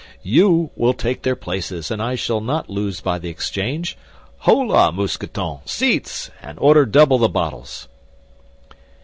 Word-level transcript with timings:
You 0.23 0.71
will 0.75 0.95
take 0.95 1.21
their 1.21 1.35
places 1.35 1.91
and 1.91 2.01
I 2.01 2.15
shall 2.15 2.41
not 2.41 2.71
lose 2.71 3.01
by 3.01 3.19
the 3.19 3.29
exchange. 3.29 3.95
Holà, 4.45 4.91
Mousqueton, 4.91 5.59
seats, 5.63 6.31
and 6.41 6.57
order 6.57 6.87
double 6.87 7.19
the 7.19 7.29
bottles!" 7.29 7.87